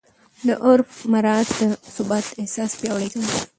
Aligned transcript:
د 0.45 0.47
عرف 0.65 0.91
مراعات 1.11 1.47
د 1.59 1.61
ثبات 1.95 2.25
احساس 2.41 2.71
پیاوړی 2.79 3.07
کوي. 3.13 3.29